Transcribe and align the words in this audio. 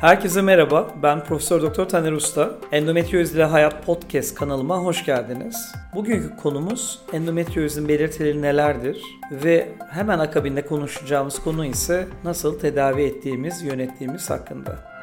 Herkese 0.00 0.42
merhaba. 0.42 0.94
Ben 1.02 1.24
Profesör 1.24 1.62
Doktor 1.62 1.88
Taner 1.88 2.12
Usta. 2.12 2.50
Endometrioz 2.72 3.34
ile 3.34 3.44
Hayat 3.44 3.86
Podcast 3.86 4.34
kanalıma 4.34 4.78
hoş 4.78 5.04
geldiniz. 5.04 5.74
Bugünkü 5.94 6.36
konumuz 6.36 7.00
endometriozun 7.12 7.88
belirtileri 7.88 8.42
nelerdir 8.42 9.02
ve 9.30 9.68
hemen 9.90 10.18
akabinde 10.18 10.66
konuşacağımız 10.66 11.38
konu 11.38 11.66
ise 11.66 12.06
nasıl 12.24 12.58
tedavi 12.58 13.02
ettiğimiz, 13.02 13.62
yönettiğimiz 13.62 14.30
hakkında. 14.30 14.95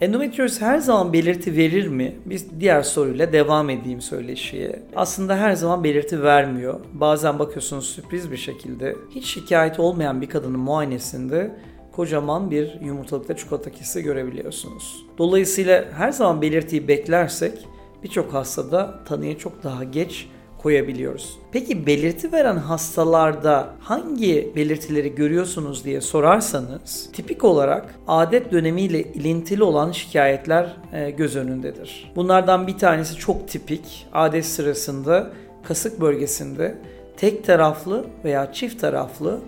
Endometrioz 0.00 0.60
her 0.60 0.78
zaman 0.78 1.12
belirti 1.12 1.56
verir 1.56 1.88
mi? 1.88 2.16
Biz 2.26 2.60
diğer 2.60 2.82
soruyla 2.82 3.32
devam 3.32 3.70
edeyim 3.70 4.00
söyleşiye. 4.00 4.82
Aslında 4.96 5.36
her 5.36 5.52
zaman 5.52 5.84
belirti 5.84 6.22
vermiyor. 6.22 6.80
Bazen 6.92 7.38
bakıyorsunuz 7.38 7.86
sürpriz 7.86 8.30
bir 8.30 8.36
şekilde 8.36 8.96
hiç 9.10 9.26
şikayet 9.26 9.80
olmayan 9.80 10.20
bir 10.22 10.28
kadının 10.28 10.60
muayenesinde 10.60 11.56
kocaman 11.92 12.50
bir 12.50 12.80
yumurtalıkta 12.80 13.36
çikolata 13.36 13.70
kisi 13.70 14.02
görebiliyorsunuz. 14.02 15.06
Dolayısıyla 15.18 15.84
her 15.92 16.12
zaman 16.12 16.42
belirtiyi 16.42 16.88
beklersek 16.88 17.68
birçok 18.02 18.34
hastada 18.34 19.04
tanıya 19.04 19.38
çok 19.38 19.64
daha 19.64 19.84
geç 19.84 20.28
koyabiliyoruz. 20.58 21.38
Peki 21.52 21.86
belirti 21.86 22.32
veren 22.32 22.56
hastalarda 22.56 23.68
hangi 23.80 24.52
belirtileri 24.56 25.14
görüyorsunuz 25.14 25.84
diye 25.84 26.00
sorarsanız 26.00 27.10
tipik 27.12 27.44
olarak 27.44 27.94
adet 28.08 28.52
dönemiyle 28.52 29.02
ilintili 29.02 29.62
olan 29.62 29.92
şikayetler 29.92 30.76
e, 30.92 31.10
göz 31.10 31.36
önündedir. 31.36 32.12
Bunlardan 32.16 32.66
bir 32.66 32.78
tanesi 32.78 33.16
çok 33.16 33.48
tipik 33.48 34.06
adet 34.12 34.46
sırasında 34.46 35.30
kasık 35.64 36.00
bölgesinde 36.00 36.78
tek 37.16 37.44
taraflı 37.44 38.04
veya 38.24 38.52
çift 38.52 38.80
taraflı 38.80 39.40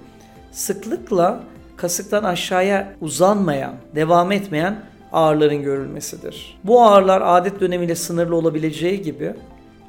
sıklıkla 0.52 1.40
kasıktan 1.76 2.24
aşağıya 2.24 2.92
uzanmayan, 3.00 3.74
devam 3.94 4.32
etmeyen 4.32 4.76
ağrıların 5.12 5.62
görülmesidir. 5.62 6.58
Bu 6.64 6.82
ağrılar 6.82 7.22
adet 7.24 7.60
dönemiyle 7.60 7.94
sınırlı 7.94 8.36
olabileceği 8.36 9.02
gibi 9.02 9.34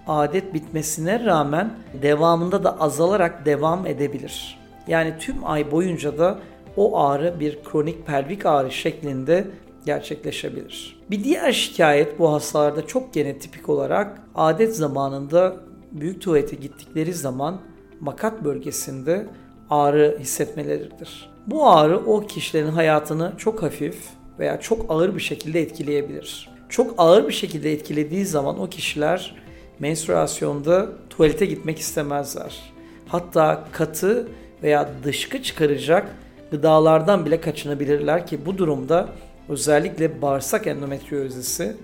adet 0.09 0.53
bitmesine 0.53 1.25
rağmen 1.25 1.73
devamında 2.01 2.63
da 2.63 2.79
azalarak 2.79 3.45
devam 3.45 3.85
edebilir. 3.85 4.59
Yani 4.87 5.13
tüm 5.19 5.35
ay 5.45 5.71
boyunca 5.71 6.17
da 6.17 6.39
o 6.77 6.99
ağrı 6.99 7.39
bir 7.39 7.63
kronik 7.63 8.07
pelvik 8.07 8.45
ağrı 8.45 8.71
şeklinde 8.71 9.47
gerçekleşebilir. 9.85 10.99
Bir 11.11 11.23
diğer 11.23 11.51
şikayet 11.51 12.19
bu 12.19 12.33
hastalarda 12.33 12.87
çok 12.87 13.13
gene 13.13 13.39
tipik 13.39 13.69
olarak 13.69 14.21
adet 14.35 14.75
zamanında 14.75 15.55
büyük 15.91 16.21
tuvalete 16.21 16.55
gittikleri 16.55 17.13
zaman 17.13 17.61
makat 17.99 18.43
bölgesinde 18.43 19.27
ağrı 19.69 20.17
hissetmeleridir. 20.19 21.29
Bu 21.47 21.69
ağrı 21.69 21.97
o 21.97 22.21
kişilerin 22.21 22.71
hayatını 22.71 23.33
çok 23.37 23.63
hafif 23.63 23.97
veya 24.39 24.59
çok 24.59 24.85
ağır 24.89 25.15
bir 25.15 25.21
şekilde 25.21 25.61
etkileyebilir. 25.61 26.49
Çok 26.69 26.93
ağır 26.97 27.27
bir 27.27 27.33
şekilde 27.33 27.71
etkilediği 27.73 28.25
zaman 28.25 28.59
o 28.59 28.69
kişiler 28.69 29.35
menstruasyonda 29.79 30.89
tuvalete 31.09 31.45
gitmek 31.45 31.79
istemezler. 31.79 32.73
Hatta 33.07 33.65
katı 33.71 34.27
veya 34.63 34.89
dışkı 35.03 35.43
çıkaracak 35.43 36.15
gıdalardan 36.51 37.25
bile 37.25 37.41
kaçınabilirler 37.41 38.27
ki 38.27 38.45
bu 38.45 38.57
durumda 38.57 39.09
özellikle 39.49 40.21
bağırsak 40.21 40.67
endometriyozisi, 40.67 41.75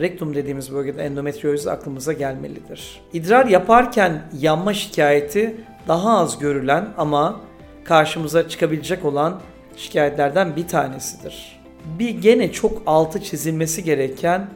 rektum 0.00 0.34
dediğimiz 0.34 0.72
bölgede 0.72 1.02
endometriyozis 1.02 1.66
aklımıza 1.66 2.12
gelmelidir. 2.12 3.00
İdrar 3.12 3.46
yaparken 3.46 4.22
yanma 4.40 4.74
şikayeti 4.74 5.56
daha 5.88 6.18
az 6.18 6.38
görülen 6.38 6.88
ama 6.98 7.40
karşımıza 7.84 8.48
çıkabilecek 8.48 9.04
olan 9.04 9.40
şikayetlerden 9.76 10.56
bir 10.56 10.68
tanesidir. 10.68 11.60
Bir 11.98 12.10
gene 12.10 12.52
çok 12.52 12.82
altı 12.86 13.22
çizilmesi 13.22 13.84
gereken 13.84 14.48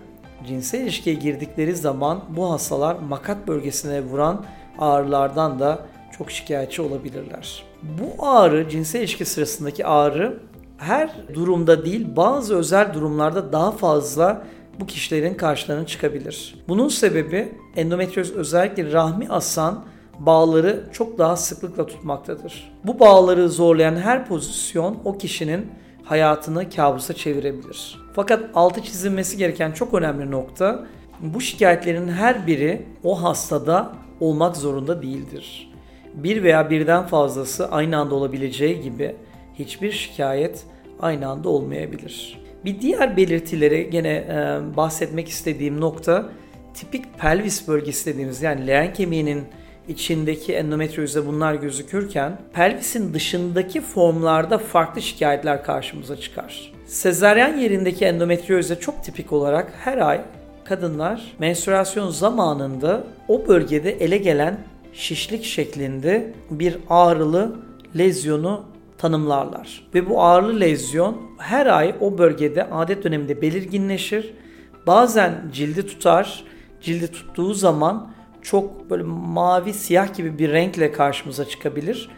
cinsel 0.47 0.81
ilişkiye 0.81 1.17
girdikleri 1.17 1.77
zaman 1.77 2.21
bu 2.29 2.51
hastalar 2.51 2.97
makat 3.09 3.49
bölgesine 3.49 4.03
vuran 4.03 4.45
ağrılardan 4.79 5.61
da 5.61 5.79
çok 6.19 6.31
şikayetçi 6.31 6.83
olabilirler. 6.83 7.65
Bu 7.83 8.27
ağrı, 8.27 8.69
cinsel 8.69 9.01
ilişki 9.01 9.25
sırasındaki 9.25 9.87
ağrı 9.87 10.39
her 10.79 11.11
durumda 11.35 11.85
değil 11.85 12.17
bazı 12.17 12.57
özel 12.57 12.95
durumlarda 12.95 13.53
daha 13.53 13.71
fazla 13.71 14.43
bu 14.81 14.87
kişilerin 14.87 15.35
karşılarına 15.35 15.87
çıkabilir. 15.87 16.65
Bunun 16.69 16.89
sebebi 16.89 17.53
endometrioz 17.77 18.33
özellikle 18.33 18.93
rahmi 18.93 19.29
asan 19.29 19.85
bağları 20.19 20.85
çok 20.93 21.19
daha 21.19 21.37
sıklıkla 21.37 21.87
tutmaktadır. 21.87 22.73
Bu 22.85 23.01
bağları 23.01 23.49
zorlayan 23.49 23.97
her 23.97 24.27
pozisyon 24.27 24.99
o 25.05 25.19
kişinin 25.19 25.71
hayatını 26.06 26.71
kabusa 26.71 27.15
çevirebilir. 27.15 27.99
Fakat 28.12 28.50
altı 28.55 28.83
çizilmesi 28.83 29.37
gereken 29.37 29.72
çok 29.72 29.94
önemli 29.94 30.31
nokta 30.31 30.87
bu 31.21 31.41
şikayetlerin 31.41 32.09
her 32.09 32.47
biri 32.47 32.83
o 33.05 33.22
hastada 33.22 33.93
olmak 34.21 34.56
zorunda 34.56 35.03
değildir. 35.03 35.72
Bir 36.15 36.43
veya 36.43 36.71
birden 36.71 37.06
fazlası 37.06 37.71
aynı 37.71 37.99
anda 37.99 38.15
olabileceği 38.15 38.81
gibi 38.81 39.16
hiçbir 39.55 39.93
şikayet 39.93 40.65
aynı 41.00 41.28
anda 41.28 41.49
olmayabilir. 41.49 42.41
Bir 42.65 42.81
diğer 42.81 43.16
belirtileri 43.16 43.91
gene 43.91 44.09
e, 44.09 44.59
bahsetmek 44.77 45.28
istediğim 45.28 45.81
nokta 45.81 46.28
tipik 46.75 47.19
pelvis 47.19 47.69
bölgesi 47.69 48.12
dediğimiz 48.12 48.43
yani 48.43 48.66
leğen 48.66 48.93
kemiğinin 48.93 49.45
içindeki 49.89 50.55
endometriozda 50.55 51.27
bunlar 51.27 51.55
gözükürken 51.55 52.39
pelvisin 52.53 53.15
dışındaki 53.15 53.81
formlarda 53.81 54.59
farklı 54.59 55.03
şikayetler 55.03 55.65
karşımıza 55.65 56.17
çıkar. 56.17 56.73
Sezaryen 56.87 57.57
yerindeki 57.57 58.05
endometriozda 58.05 58.81
çok 58.81 59.05
tipik 59.05 59.33
olarak 59.33 59.73
her 59.85 59.99
ay 59.99 60.21
kadınlar 60.65 61.23
menstruasyon 61.39 62.11
zamanında 62.11 63.05
o 63.29 63.49
bölgede 63.49 63.93
ele 63.93 64.19
gelen 64.19 64.59
şişlik 64.93 65.45
şeklinde 65.45 66.33
bir 66.51 66.79
ağrılı 66.91 67.57
lezyonu 67.99 68.65
tanımlarlar. 68.99 69.89
Ve 69.95 70.11
bu 70.11 70.23
ağrılı 70.23 70.61
lezyon 70.61 71.21
her 71.39 71.67
ay 71.67 71.95
o 72.01 72.19
bölgede 72.19 72.65
adet 72.65 73.05
döneminde 73.05 73.43
belirginleşir. 73.43 74.35
Bazen 74.87 75.35
cildi 75.53 75.87
tutar. 75.87 76.45
Cildi 76.83 77.13
tuttuğu 77.13 77.55
zaman 77.55 78.16
çok 78.47 78.91
böyle 78.91 79.03
mavi 79.03 79.73
siyah 79.73 80.15
gibi 80.15 80.39
bir 80.39 80.53
renkle 80.53 80.93
karşımıza 80.93 81.45
çıkabilir 81.49 82.09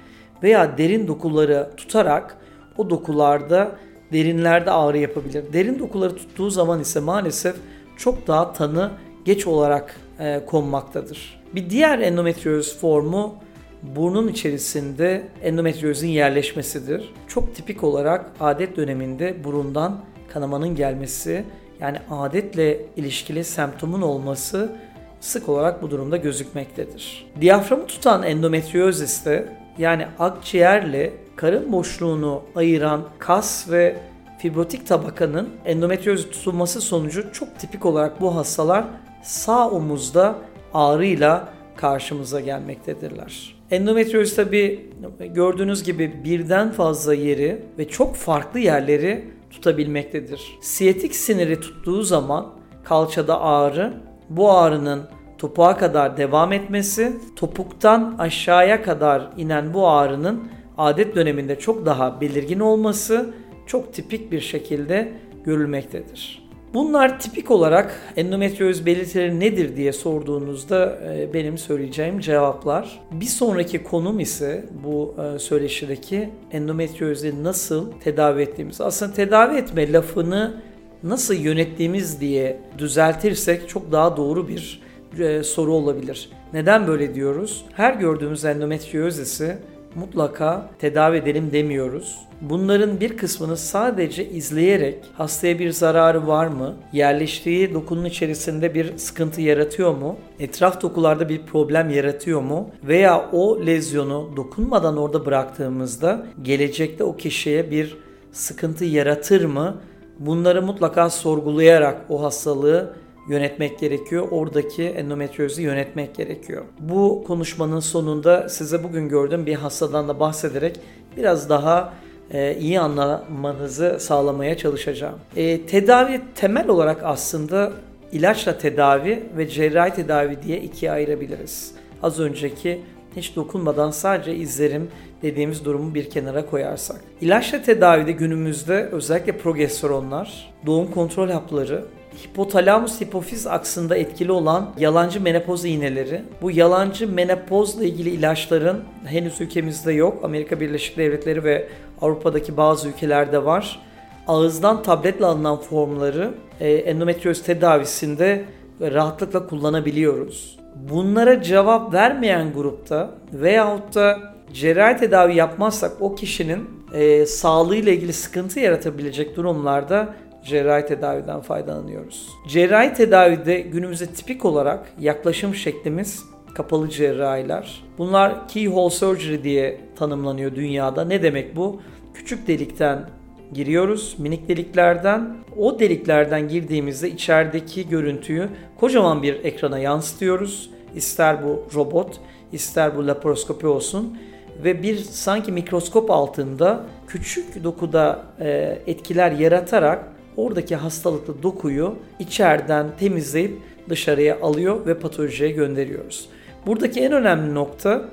veya 0.43 0.78
derin 0.78 1.09
dokuları 1.09 1.71
tutarak 1.77 2.37
o 2.77 2.91
dokularda 2.91 3.72
derinlerde 4.12 4.71
ağrı 4.71 4.99
yapabilir. 4.99 5.44
Derin 5.53 5.78
dokuları 5.78 6.16
tuttuğu 6.16 6.50
zaman 6.50 6.81
ise 6.81 7.00
maalesef 7.00 7.56
çok 7.97 8.27
daha 8.27 8.53
tanı 8.53 8.91
geç 9.25 9.47
olarak 9.47 9.97
e, 10.21 10.41
konmaktadır. 10.47 11.41
Bir 11.55 11.71
diğer 11.71 11.99
endometrioz 11.99 12.78
formu 12.78 13.34
burnun 13.83 14.28
içerisinde 14.28 15.22
endometriozun 15.43 16.06
yerleşmesidir. 16.06 17.15
Çok 17.28 17.55
tipik 17.55 17.84
olarak 17.84 18.31
adet 18.41 18.77
döneminde 18.77 19.45
burundan 19.45 20.00
kanamanın 20.28 20.75
gelmesi 20.75 21.45
yani 21.81 21.99
adetle 22.10 22.81
ilişkili 22.97 23.45
semptomun 23.45 24.03
olması 24.03 24.72
sık 25.21 25.49
olarak 25.49 25.83
bu 25.83 25.91
durumda 25.91 26.17
gözükmektedir. 26.17 27.27
Diyaframı 27.41 27.87
tutan 27.87 28.23
endometrioziste 28.23 29.56
yani 29.79 30.06
akciğerle 30.19 31.12
karın 31.37 31.73
boşluğunu 31.73 32.43
ayıran 32.55 33.05
kas 33.19 33.71
ve 33.71 33.97
fibrotik 34.39 34.87
tabakanın 34.87 35.49
endometrioz 35.65 36.31
tutulması 36.31 36.81
sonucu 36.81 37.33
çok 37.33 37.59
tipik 37.59 37.87
olarak 37.87 38.21
bu 38.21 38.37
hastalar 38.37 38.84
sağ 39.23 39.71
omuzda 39.71 40.34
ağrıyla 40.75 41.49
karşımıza 41.77 42.41
gelmektedirler. 42.41 43.59
Endometrioz 43.71 44.37
tabi 44.37 44.91
gördüğünüz 45.34 45.83
gibi 45.83 46.25
birden 46.25 46.72
fazla 46.72 47.15
yeri 47.15 47.63
ve 47.78 47.89
çok 47.89 48.16
farklı 48.16 48.60
yerleri 48.60 49.25
tutabilmektedir. 49.51 50.59
Siyetik 50.60 51.16
siniri 51.16 51.60
tuttuğu 51.60 52.03
zaman 52.03 52.47
kalçada 52.84 53.41
ağrı, 53.41 53.95
bu 54.28 54.53
ağrının 54.53 55.03
topuğa 55.39 55.77
kadar 55.77 56.17
devam 56.17 56.53
etmesi, 56.53 57.13
topuktan 57.37 58.15
aşağıya 58.19 58.83
kadar 58.83 59.31
inen 59.37 59.75
bu 59.75 59.89
ağrının 59.89 60.49
adet 60.79 61.17
döneminde 61.17 61.59
çok 61.59 61.87
daha 61.87 62.21
belirgin 62.21 62.61
olması 62.61 63.35
çok 63.67 63.95
tipik 63.95 64.33
bir 64.33 64.41
şekilde 64.41 65.13
görülmektedir. 65.45 66.49
Bunlar 66.75 67.21
tipik 67.21 67.51
olarak 67.51 68.13
endometrioz 68.17 68.87
belirtileri 68.87 69.41
nedir 69.41 69.77
diye 69.77 69.93
sorduğunuzda 69.93 70.99
e, 71.13 71.35
benim 71.35 71.59
söyleyeceğim 71.59 72.21
cevaplar. 72.21 73.01
Bir 73.11 73.27
sonraki 73.27 73.83
konum 73.83 74.21
ise 74.21 74.65
bu 74.85 75.15
e, 75.23 75.39
söyleşideki 75.39 76.31
endometriozu 76.53 77.45
nasıl 77.45 77.93
tedavi 77.93 78.43
ettiğimiz. 78.43 78.81
Aslında 78.81 79.13
tedavi 79.13 79.57
etme 79.57 79.93
lafını 79.93 80.63
nasıl 81.03 81.35
yönettiğimiz 81.35 82.21
diye 82.21 82.61
düzeltirsek 82.79 83.69
çok 83.69 83.93
daha 83.93 84.17
doğru 84.17 84.49
bir 84.49 84.88
e, 85.18 85.42
soru 85.42 85.72
olabilir. 85.72 86.30
Neden 86.53 86.86
böyle 86.86 87.15
diyoruz? 87.15 87.65
Her 87.72 87.94
gördüğümüz 87.94 88.44
endometriozisi 88.44 89.59
mutlaka 89.94 90.70
tedavi 90.78 91.16
edelim 91.16 91.53
demiyoruz. 91.53 92.18
Bunların 92.41 93.00
bir 93.00 93.16
kısmını 93.16 93.56
sadece 93.56 94.28
izleyerek 94.28 94.98
hastaya 95.16 95.59
bir 95.59 95.70
zararı 95.70 96.26
var 96.26 96.47
mı? 96.47 96.74
Yerleştiği 96.92 97.74
dokunun 97.74 98.04
içerisinde 98.04 98.74
bir 98.74 98.97
sıkıntı 98.98 99.41
yaratıyor 99.41 99.94
mu? 99.94 100.16
Etraf 100.41 100.82
dokularda 100.82 101.28
bir 101.28 101.42
problem 101.42 101.91
yaratıyor 101.91 102.41
mu? 102.41 102.70
Veya 102.84 103.30
o 103.32 103.66
lezyonu 103.66 104.30
dokunmadan 104.36 104.97
orada 104.97 105.26
bıraktığımızda 105.26 106.26
gelecekte 106.42 107.04
o 107.04 107.16
kişiye 107.16 107.70
bir 107.70 107.97
sıkıntı 108.32 108.84
yaratır 108.84 109.44
mı? 109.44 109.76
Bunları 110.18 110.62
mutlaka 110.62 111.10
sorgulayarak 111.10 112.00
o 112.09 112.22
hastalığı 112.22 112.94
yönetmek 113.28 113.78
gerekiyor. 113.78 114.28
Oradaki 114.30 114.84
endometriozu 114.84 115.63
yönetmek 115.63 116.15
gerekiyor. 116.15 116.65
Bu 116.80 117.25
konuşmanın 117.27 117.80
sonunda 117.80 118.48
size 118.48 118.84
bugün 118.84 119.09
gördüğüm 119.09 119.47
bir 119.47 119.54
hastadan 119.54 120.09
da 120.09 120.21
bahsederek 120.21 120.80
biraz 121.16 121.48
daha 121.48 121.92
e, 122.30 122.57
iyi 122.60 122.80
anlamanızı 122.80 123.97
sağlamaya 124.01 124.57
çalışacağım. 124.57 125.19
E, 125.36 125.66
tedavi 125.66 126.21
temel 126.34 126.69
olarak 126.69 127.01
aslında 127.04 127.72
ilaçla 128.13 128.59
tedavi 128.59 129.22
ve 129.36 129.48
cerrahi 129.48 129.95
tedavi 129.95 130.42
diye 130.42 130.60
ikiye 130.60 130.92
ayırabiliriz. 130.92 131.75
Az 132.03 132.21
önceki 132.21 132.80
hiç 133.16 133.36
dokunmadan 133.36 133.91
sadece 133.91 134.34
izlerim 134.34 134.89
dediğimiz 135.22 135.65
durumu 135.65 135.95
bir 135.95 136.10
kenara 136.10 136.47
koyarsak. 136.47 137.01
İlaçla 137.21 137.63
tedavide 137.63 138.13
günümüzde 138.13 138.75
özellikle 138.92 139.39
progesteronlar, 139.39 140.54
doğum 140.66 140.91
kontrol 140.91 141.30
hapları, 141.30 141.84
hipotalamus 142.25 143.01
hipofiz 143.01 143.47
aksında 143.47 143.97
etkili 143.97 144.33
olan 144.33 144.71
yalancı 144.78 145.21
menopoz 145.21 145.65
iğneleri. 145.65 146.22
Bu 146.43 146.51
yalancı 146.51 147.09
menopozla 147.09 147.84
ilgili 147.84 148.10
ilaçların 148.10 148.84
henüz 149.05 149.41
ülkemizde 149.41 149.93
yok. 149.93 150.25
Amerika 150.25 150.60
Birleşik 150.60 150.97
Devletleri 150.97 151.45
ve 151.45 151.69
Avrupa'daki 152.03 152.57
bazı 152.57 152.89
ülkelerde 152.89 153.45
var. 153.45 153.81
Ağızdan 154.27 154.83
tabletle 154.83 155.27
alınan 155.27 155.57
formları 155.57 156.34
e, 156.60 156.72
endometrioz 156.72 157.43
tedavisinde 157.43 158.45
rahatlıkla 158.81 159.47
kullanabiliyoruz. 159.47 160.59
Bunlara 160.91 161.43
cevap 161.43 161.95
vermeyen 161.95 162.53
grupta 162.53 163.11
veyahut 163.33 163.95
da 163.95 164.19
cerrahi 164.53 164.97
tedavi 164.97 165.37
yapmazsak 165.37 165.93
o 166.01 166.15
kişinin 166.15 166.69
e, 166.95 167.27
sağlığıyla 167.27 167.93
ilgili 167.93 168.13
sıkıntı 168.13 168.61
yaratabilecek 168.61 169.37
durumlarda 169.37 170.15
cerrahi 170.45 170.87
tedaviden 170.87 171.41
faydalanıyoruz. 171.41 172.29
Cerrahi 172.49 172.93
tedavide 172.95 173.61
günümüzde 173.61 174.07
tipik 174.07 174.45
olarak 174.45 174.93
yaklaşım 175.01 175.55
şeklimiz 175.55 176.25
kapalı 176.55 176.89
cerrahiler. 176.89 177.85
Bunlar 177.99 178.49
keyhole 178.49 178.91
surgery 178.91 179.43
diye 179.43 179.81
tanımlanıyor 179.97 180.55
dünyada. 180.55 181.05
Ne 181.05 181.23
demek 181.23 181.57
bu? 181.57 181.81
Küçük 182.15 182.49
delikten 182.49 183.09
giriyoruz 183.53 184.15
minik 184.19 184.49
deliklerden. 184.49 185.37
O 185.57 185.79
deliklerden 185.79 186.49
girdiğimizde 186.49 187.11
içerideki 187.11 187.89
görüntüyü 187.89 188.49
kocaman 188.77 189.23
bir 189.23 189.45
ekrana 189.45 189.79
yansıtıyoruz. 189.79 190.71
İster 190.95 191.45
bu 191.45 191.67
robot, 191.75 192.21
ister 192.53 192.97
bu 192.97 193.07
laparoskopi 193.07 193.67
olsun 193.67 194.19
ve 194.65 194.83
bir 194.83 194.97
sanki 194.97 195.53
mikroskop 195.53 196.11
altında 196.11 196.85
küçük 197.07 197.65
dokuda 197.65 198.23
e, 198.41 198.79
etkiler 198.87 199.33
yaratarak 199.33 200.05
oradaki 200.39 200.77
hastalıklı 200.77 201.43
dokuyu 201.43 201.97
içeriden 202.19 202.87
temizleyip 203.01 203.59
dışarıya 203.89 204.41
alıyor 204.41 204.87
ve 204.87 204.99
patolojiye 204.99 205.51
gönderiyoruz. 205.51 206.29
Buradaki 206.67 207.01
en 207.01 207.13
önemli 207.13 207.55
nokta 207.55 208.09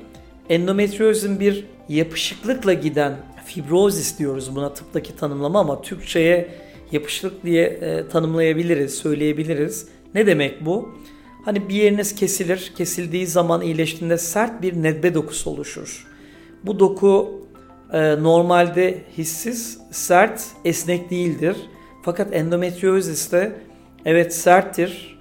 endometriozun 0.50 1.40
bir 1.40 1.66
yapışıklıkla 1.90 2.74
giden 2.74 3.14
fibrozis 3.46 4.20
diyoruz 4.20 4.56
buna 4.56 4.74
tıptaki 4.74 5.16
tanımlama 5.16 5.60
ama 5.60 5.82
Türkçe'ye 5.82 6.50
yapışıklık 6.92 7.44
diye 7.44 7.66
e, 7.66 8.08
tanımlayabiliriz, 8.08 8.94
söyleyebiliriz. 8.94 9.88
Ne 10.16 10.28
demek 10.28 10.66
bu? 10.66 10.90
Hani 11.46 11.70
bir 11.70 11.76
yeriniz 11.76 12.16
kesilir, 12.16 12.74
kesildiği 12.78 13.28
zaman 13.28 13.62
iyileştiğinde 13.62 14.18
sert 14.18 14.62
bir 14.62 14.84
nedbe 14.84 15.14
dokusu 15.14 15.50
oluşur. 15.50 16.08
Bu 16.64 16.80
doku 16.80 17.42
e, 17.94 18.24
normalde 18.24 19.02
hissiz, 19.18 19.80
sert, 19.92 20.46
esnek 20.66 21.10
değildir. 21.10 21.56
Fakat 22.06 22.34
endometrioziste 22.34 23.56
evet 24.06 24.36
serttir, 24.36 25.20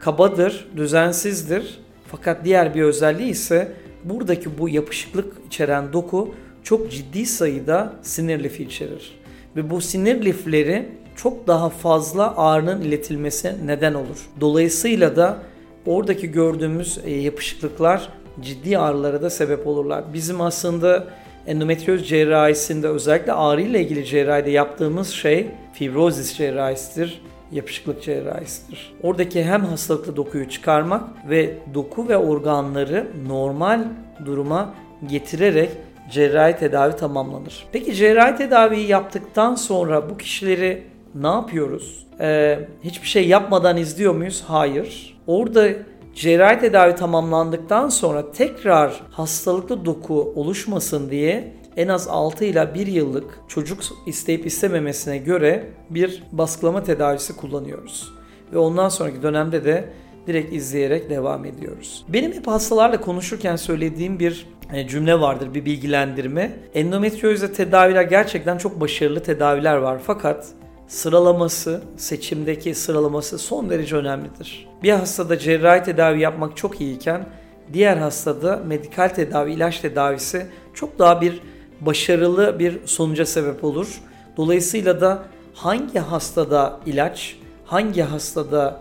kabadır, 0.00 0.68
düzensizdir. 0.76 1.78
Fakat 2.08 2.44
diğer 2.44 2.74
bir 2.74 2.82
özelliği 2.82 3.30
ise 3.30 3.72
buradaki 4.04 4.58
bu 4.58 4.68
yapışıklık 4.68 5.32
içeren 5.46 5.92
doku 5.92 6.34
çok 6.62 6.90
ciddi 6.90 7.26
sayıda 7.26 7.92
sinir 8.02 8.44
lifi 8.44 8.62
içerir. 8.62 9.20
Ve 9.56 9.70
bu 9.70 9.80
sinir 9.80 10.24
lifleri 10.24 10.88
çok 11.16 11.46
daha 11.46 11.70
fazla 11.70 12.36
ağrının 12.36 12.80
iletilmesi 12.80 13.54
neden 13.66 13.94
olur. 13.94 14.28
Dolayısıyla 14.40 15.16
da 15.16 15.38
oradaki 15.86 16.32
gördüğümüz 16.32 16.98
e, 17.04 17.10
yapışıklıklar 17.10 18.08
ciddi 18.40 18.78
ağrılara 18.78 19.22
da 19.22 19.30
sebep 19.30 19.66
olurlar. 19.66 20.04
Bizim 20.12 20.40
aslında 20.40 21.06
endometrioz 21.46 22.08
cerrahisinde 22.08 22.88
özellikle 22.88 23.32
ağrı 23.32 23.62
ile 23.62 23.80
ilgili 23.80 24.04
cerrahide 24.04 24.50
yaptığımız 24.50 25.08
şey 25.08 25.46
fibrozis 25.72 26.36
cerrahisidir, 26.36 27.22
yapışıklık 27.52 28.02
cerrahisidir. 28.02 28.92
Oradaki 29.02 29.44
hem 29.44 29.64
hastalıklı 29.64 30.16
dokuyu 30.16 30.48
çıkarmak 30.48 31.02
ve 31.30 31.54
doku 31.74 32.08
ve 32.08 32.16
organları 32.16 33.06
normal 33.26 33.84
duruma 34.24 34.74
getirerek 35.06 35.70
cerrahi 36.10 36.56
tedavi 36.56 36.96
tamamlanır. 36.96 37.66
Peki 37.72 37.94
cerrahi 37.94 38.36
tedaviyi 38.36 38.88
yaptıktan 38.88 39.54
sonra 39.54 40.10
bu 40.10 40.16
kişileri 40.16 40.82
ne 41.14 41.26
yapıyoruz? 41.26 42.06
Ee, 42.20 42.58
hiçbir 42.84 43.08
şey 43.08 43.28
yapmadan 43.28 43.76
izliyor 43.76 44.14
muyuz? 44.14 44.44
Hayır. 44.46 45.18
Orada 45.26 45.68
cerrahi 46.16 46.60
tedavi 46.60 46.94
tamamlandıktan 46.94 47.88
sonra 47.88 48.32
tekrar 48.32 49.02
hastalıklı 49.10 49.84
doku 49.84 50.32
oluşmasın 50.36 51.10
diye 51.10 51.52
en 51.76 51.88
az 51.88 52.08
6 52.08 52.44
ila 52.44 52.74
1 52.74 52.86
yıllık 52.86 53.40
çocuk 53.48 53.80
isteyip 54.06 54.46
istememesine 54.46 55.18
göre 55.18 55.70
bir 55.90 56.22
baskılama 56.32 56.82
tedavisi 56.82 57.36
kullanıyoruz. 57.36 58.12
Ve 58.52 58.58
ondan 58.58 58.88
sonraki 58.88 59.22
dönemde 59.22 59.64
de 59.64 59.88
direkt 60.26 60.52
izleyerek 60.52 61.10
devam 61.10 61.44
ediyoruz. 61.44 62.04
Benim 62.08 62.32
hep 62.32 62.46
hastalarla 62.46 63.00
konuşurken 63.00 63.56
söylediğim 63.56 64.18
bir 64.18 64.46
e, 64.72 64.88
cümle 64.88 65.20
vardır, 65.20 65.54
bir 65.54 65.64
bilgilendirme. 65.64 66.52
Endometriozla 66.74 67.52
tedaviler 67.52 68.02
gerçekten 68.02 68.58
çok 68.58 68.80
başarılı 68.80 69.22
tedaviler 69.22 69.76
var 69.76 69.98
fakat 70.06 70.46
sıralaması, 70.88 71.82
seçimdeki 71.96 72.74
sıralaması 72.74 73.38
son 73.38 73.70
derece 73.70 73.96
önemlidir. 73.96 74.68
Bir 74.82 74.90
hastada 74.92 75.38
cerrahi 75.38 75.84
tedavi 75.84 76.20
yapmak 76.20 76.56
çok 76.56 76.80
iyiyken 76.80 77.26
diğer 77.72 77.96
hastada 77.96 78.56
medikal 78.56 79.08
tedavi, 79.08 79.52
ilaç 79.52 79.80
tedavisi 79.80 80.46
çok 80.74 80.98
daha 80.98 81.20
bir 81.20 81.40
başarılı 81.80 82.58
bir 82.58 82.86
sonuca 82.86 83.26
sebep 83.26 83.64
olur. 83.64 84.00
Dolayısıyla 84.36 85.00
da 85.00 85.22
hangi 85.54 85.98
hastada 85.98 86.80
ilaç, 86.86 87.36
hangi 87.64 88.02
hastada 88.02 88.80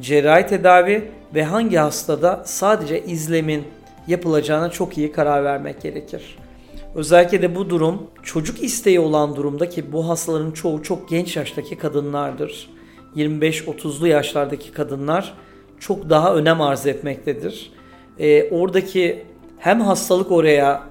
cerrahi 0.00 0.46
tedavi 0.46 1.10
ve 1.34 1.44
hangi 1.44 1.76
hastada 1.76 2.42
sadece 2.44 3.04
izlemin 3.04 3.64
yapılacağına 4.06 4.70
çok 4.70 4.98
iyi 4.98 5.12
karar 5.12 5.44
vermek 5.44 5.82
gerekir. 5.82 6.38
Özellikle 6.94 7.42
de 7.42 7.54
bu 7.54 7.70
durum 7.70 8.02
çocuk 8.22 8.62
isteği 8.62 9.00
olan 9.00 9.36
durumda 9.36 9.68
ki 9.68 9.92
bu 9.92 10.08
hastaların 10.08 10.50
çoğu 10.50 10.82
çok 10.82 11.08
genç 11.08 11.36
yaştaki 11.36 11.78
kadınlardır. 11.78 12.70
25-30'lu 13.16 14.06
yaşlardaki 14.06 14.72
kadınlar 14.72 15.34
çok 15.78 16.10
daha 16.10 16.34
önem 16.34 16.60
arz 16.60 16.86
etmektedir. 16.86 17.72
Ee, 18.18 18.50
oradaki 18.50 19.24
hem 19.58 19.80
hastalık 19.80 20.30
oraya 20.30 20.82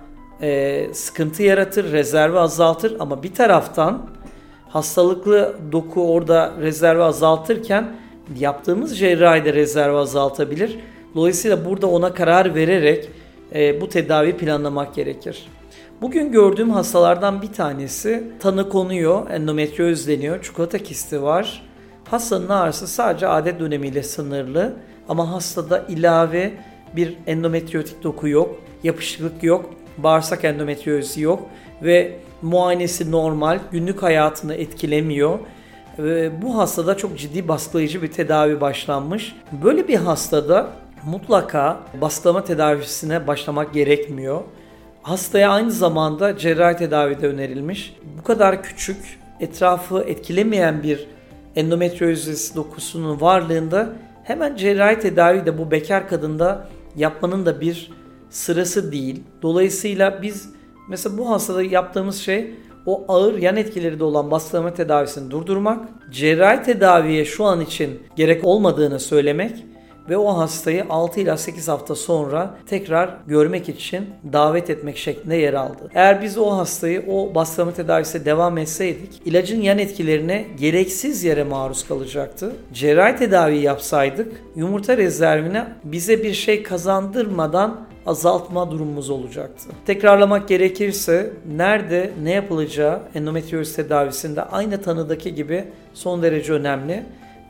e, 0.41 0.87
sıkıntı 0.93 1.43
yaratır, 1.43 1.91
rezervi 1.91 2.39
azaltır 2.39 2.95
ama 2.99 3.23
bir 3.23 3.33
taraftan 3.33 4.09
hastalıklı 4.69 5.55
doku 5.71 6.13
orada 6.13 6.53
rezervi 6.61 7.03
azaltırken 7.03 7.95
yaptığımız 8.39 8.99
cerrahide 8.99 9.53
rezervi 9.53 9.97
azaltabilir. 9.97 10.79
Dolayısıyla 11.15 11.65
burada 11.65 11.87
ona 11.87 12.13
karar 12.13 12.55
vererek 12.55 13.09
e, 13.55 13.81
bu 13.81 13.89
tedavi 13.89 14.37
planlamak 14.37 14.95
gerekir. 14.95 15.47
Bugün 16.01 16.31
gördüğüm 16.31 16.69
hastalardan 16.69 17.41
bir 17.41 17.53
tanesi 17.53 18.23
tanı 18.39 18.69
konuyor, 18.69 19.29
endometrioz 19.29 20.07
deniyor, 20.07 20.43
çikolata 20.43 20.77
kisti 20.77 21.23
var. 21.23 21.63
Hastanın 22.09 22.49
ağrısı 22.49 22.87
sadece 22.87 23.27
adet 23.27 23.59
dönemiyle 23.59 24.03
sınırlı 24.03 24.73
ama 25.09 25.31
hastada 25.31 25.85
ilave 25.89 26.51
bir 26.95 27.17
endometriotik 27.27 28.03
doku 28.03 28.27
yok, 28.27 28.55
yapışıklık 28.83 29.43
yok, 29.43 29.69
bağırsak 29.97 30.45
endometriozi 30.45 31.21
yok 31.21 31.49
ve 31.83 32.19
muayenesi 32.41 33.11
normal, 33.11 33.59
günlük 33.71 34.03
hayatını 34.03 34.55
etkilemiyor. 34.55 35.39
Ve 35.99 36.41
bu 36.41 36.57
hastada 36.57 36.97
çok 36.97 37.17
ciddi 37.17 37.47
baskılayıcı 37.47 38.01
bir 38.01 38.11
tedavi 38.11 38.61
başlanmış. 38.61 39.35
Böyle 39.63 39.87
bir 39.87 39.95
hastada 39.95 40.69
mutlaka 41.05 41.79
baskılama 42.01 42.43
tedavisine 42.43 43.27
başlamak 43.27 43.73
gerekmiyor. 43.73 44.41
Hastaya 45.03 45.51
aynı 45.51 45.71
zamanda 45.71 46.37
cerrahi 46.37 46.77
tedavi 46.77 47.21
de 47.21 47.27
önerilmiş. 47.27 47.95
Bu 48.19 48.23
kadar 48.23 48.63
küçük, 48.63 49.19
etrafı 49.39 50.03
etkilemeyen 50.07 50.83
bir 50.83 51.07
endometriozis 51.55 52.55
dokusunun 52.55 53.21
varlığında 53.21 53.89
hemen 54.23 54.55
cerrahi 54.55 54.99
tedavi 54.99 55.45
de 55.45 55.57
bu 55.57 55.71
bekar 55.71 56.09
kadında 56.09 56.67
yapmanın 56.95 57.45
da 57.45 57.61
bir 57.61 57.91
sırası 58.29 58.91
değil. 58.91 59.23
Dolayısıyla 59.41 60.21
biz 60.21 60.49
mesela 60.89 61.17
bu 61.17 61.29
hastada 61.29 61.63
yaptığımız 61.63 62.17
şey 62.17 62.55
o 62.85 63.05
ağır 63.07 63.37
yan 63.37 63.57
etkileri 63.57 63.99
de 63.99 64.03
olan 64.03 64.31
bastırma 64.31 64.73
tedavisini 64.73 65.31
durdurmak, 65.31 65.89
cerrahi 66.11 66.63
tedaviye 66.63 67.25
şu 67.25 67.45
an 67.45 67.61
için 67.61 67.99
gerek 68.15 68.45
olmadığını 68.45 68.99
söylemek 68.99 69.65
ve 70.11 70.17
o 70.17 70.37
hastayı 70.37 70.85
6 70.89 71.19
ila 71.19 71.37
8 71.37 71.67
hafta 71.67 71.95
sonra 71.95 72.55
tekrar 72.65 73.09
görmek 73.27 73.69
için 73.69 74.09
davet 74.33 74.69
etmek 74.69 74.97
şeklinde 74.97 75.35
yer 75.35 75.53
aldı. 75.53 75.89
Eğer 75.93 76.21
biz 76.21 76.37
o 76.37 76.51
hastayı 76.57 77.05
o 77.07 77.35
bastırma 77.35 77.73
tedavisine 77.73 78.25
devam 78.25 78.57
etseydik 78.57 79.21
ilacın 79.25 79.61
yan 79.61 79.79
etkilerine 79.79 80.45
gereksiz 80.59 81.23
yere 81.23 81.43
maruz 81.43 81.87
kalacaktı. 81.87 82.51
Cerrahi 82.73 83.15
tedavi 83.15 83.57
yapsaydık 83.57 84.31
yumurta 84.55 84.97
rezervine 84.97 85.67
bize 85.83 86.23
bir 86.23 86.33
şey 86.33 86.63
kazandırmadan 86.63 87.87
azaltma 88.05 88.71
durumumuz 88.71 89.09
olacaktı. 89.09 89.69
Tekrarlamak 89.85 90.47
gerekirse 90.47 91.33
nerede 91.57 92.11
ne 92.23 92.31
yapılacağı 92.31 93.01
endometrioz 93.15 93.75
tedavisinde 93.75 94.43
aynı 94.43 94.81
tanıdaki 94.81 95.35
gibi 95.35 95.65
son 95.93 96.23
derece 96.23 96.53
önemli. 96.53 97.03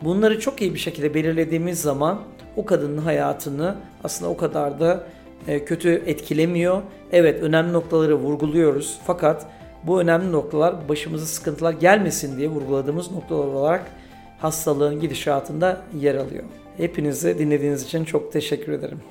Bunları 0.03 0.39
çok 0.39 0.61
iyi 0.61 0.73
bir 0.73 0.79
şekilde 0.79 1.13
belirlediğimiz 1.13 1.81
zaman 1.81 2.19
o 2.55 2.65
kadının 2.65 2.97
hayatını 2.97 3.75
aslında 4.03 4.31
o 4.31 4.37
kadar 4.37 4.79
da 4.79 5.03
e, 5.47 5.65
kötü 5.65 5.89
etkilemiyor. 6.05 6.81
Evet 7.11 7.43
önemli 7.43 7.73
noktaları 7.73 8.15
vurguluyoruz 8.15 8.99
fakat 9.05 9.45
bu 9.83 10.01
önemli 10.01 10.31
noktalar 10.31 10.89
başımıza 10.89 11.25
sıkıntılar 11.25 11.73
gelmesin 11.73 12.37
diye 12.37 12.47
vurguladığımız 12.47 13.11
noktalar 13.11 13.47
olarak 13.47 13.85
hastalığın 14.39 14.99
gidişatında 14.99 15.81
yer 15.99 16.15
alıyor. 16.15 16.43
Hepinize 16.77 17.39
dinlediğiniz 17.39 17.83
için 17.83 18.05
çok 18.05 18.33
teşekkür 18.33 18.71
ederim. 18.71 19.01